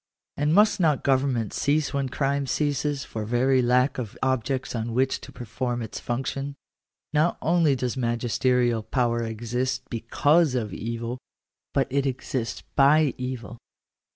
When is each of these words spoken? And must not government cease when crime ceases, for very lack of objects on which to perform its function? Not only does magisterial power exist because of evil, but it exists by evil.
And 0.35 0.51
must 0.55 0.79
not 0.79 1.03
government 1.03 1.53
cease 1.53 1.93
when 1.93 2.09
crime 2.09 2.47
ceases, 2.47 3.05
for 3.05 3.23
very 3.23 3.61
lack 3.61 3.99
of 3.99 4.17
objects 4.23 4.73
on 4.73 4.95
which 4.95 5.21
to 5.21 5.31
perform 5.31 5.83
its 5.83 5.99
function? 5.99 6.55
Not 7.13 7.37
only 7.39 7.75
does 7.75 7.95
magisterial 7.95 8.81
power 8.81 9.21
exist 9.21 9.83
because 9.91 10.55
of 10.55 10.73
evil, 10.73 11.19
but 11.71 11.85
it 11.91 12.07
exists 12.07 12.63
by 12.75 13.13
evil. 13.19 13.59